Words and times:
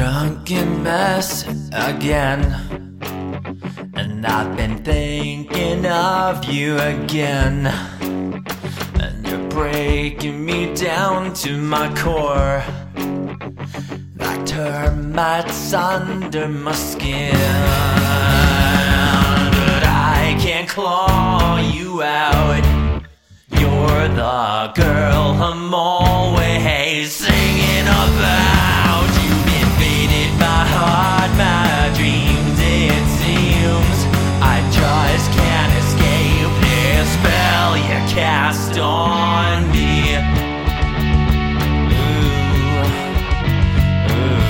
drunken 0.00 0.82
mess 0.82 1.46
again. 1.74 2.40
And 3.92 4.26
I've 4.26 4.56
been 4.56 4.78
thinking 4.82 5.84
of 5.84 6.42
you 6.46 6.78
again. 6.78 7.66
And 9.02 9.26
you're 9.26 9.46
breaking 9.50 10.42
me 10.42 10.74
down 10.74 11.34
to 11.44 11.58
my 11.58 11.94
core. 11.96 12.64
Like 14.16 14.46
termites 14.46 15.74
under 15.74 16.48
my 16.48 16.72
skin. 16.72 17.34
But 19.58 19.82
I 19.84 20.34
can't 20.40 20.66
claw 20.66 21.58
you 21.58 22.02
out. 22.02 22.64
You're 23.50 24.08
the 24.08 24.72
girl 24.74 25.26
I'm 25.48 25.74
always. 25.74 27.39
on 38.80 39.70
me. 39.70 40.16
Ooh, 41.92 42.20
ooh, 44.10 44.10
ooh. 44.10 44.40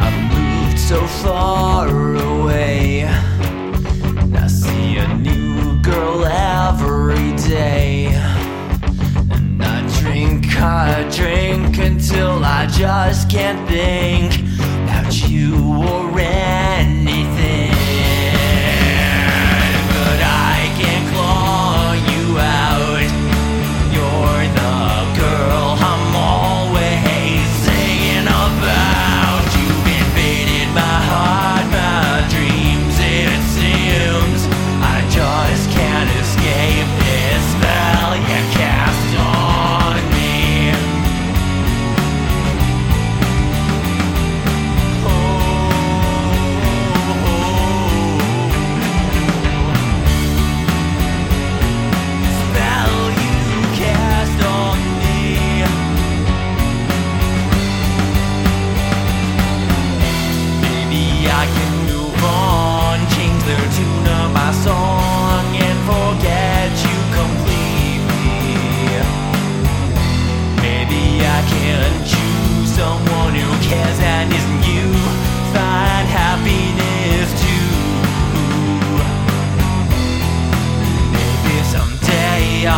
I 0.00 0.08
moved 0.32 0.78
so 0.78 1.06
far 1.22 1.88
away. 2.16 3.04
I 3.04 4.46
see 4.46 4.96
a 4.96 5.06
new 5.18 5.80
girl 5.82 6.24
every 6.24 7.36
day. 7.36 8.06
And 9.30 9.62
I 9.62 9.86
drink, 10.00 10.46
I 10.56 11.08
drink 11.14 11.78
until 11.78 12.44
I 12.44 12.66
just 12.66 13.28
can't 13.30 13.68
think 13.68 14.32
about 14.84 15.28
you 15.28 15.84
or 15.84 16.18
anything. 16.18 16.63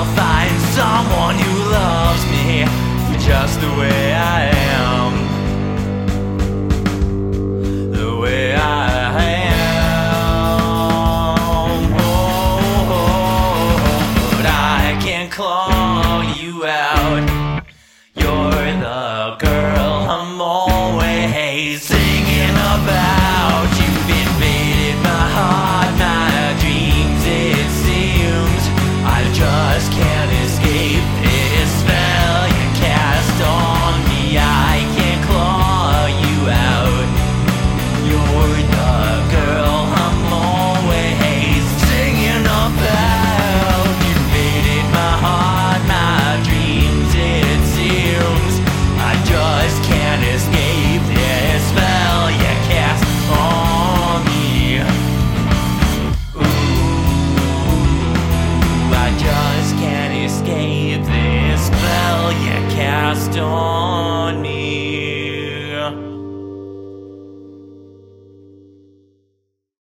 I'll 0.00 0.16
find 0.16 0.58
someone 0.72 1.38
who 1.38 1.70
loves 1.70 2.24
me 2.32 2.64
just 3.18 3.60
the 3.60 3.68
way. 3.78 4.09
storm. 63.40 63.69